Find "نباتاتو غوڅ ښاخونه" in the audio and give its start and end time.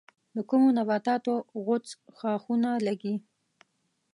0.77-2.69